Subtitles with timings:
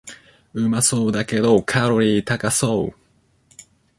[0.53, 2.93] うまそうだけどカロリー高そう